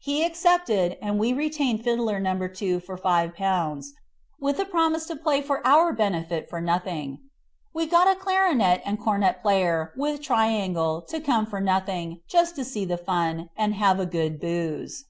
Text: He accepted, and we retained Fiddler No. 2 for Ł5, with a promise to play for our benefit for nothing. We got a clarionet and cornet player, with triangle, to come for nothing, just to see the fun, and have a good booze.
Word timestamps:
He 0.00 0.24
accepted, 0.24 0.96
and 1.02 1.18
we 1.18 1.34
retained 1.34 1.84
Fiddler 1.84 2.18
No. 2.18 2.48
2 2.48 2.80
for 2.80 2.96
Ł5, 2.96 3.84
with 4.40 4.58
a 4.58 4.64
promise 4.64 5.04
to 5.04 5.16
play 5.16 5.42
for 5.42 5.60
our 5.66 5.92
benefit 5.92 6.48
for 6.48 6.62
nothing. 6.62 7.18
We 7.74 7.84
got 7.84 8.08
a 8.10 8.18
clarionet 8.18 8.80
and 8.86 8.98
cornet 8.98 9.42
player, 9.42 9.92
with 9.94 10.22
triangle, 10.22 11.02
to 11.10 11.20
come 11.20 11.44
for 11.44 11.60
nothing, 11.60 12.22
just 12.26 12.56
to 12.56 12.64
see 12.64 12.86
the 12.86 12.96
fun, 12.96 13.50
and 13.54 13.74
have 13.74 14.00
a 14.00 14.06
good 14.06 14.40
booze. 14.40 15.04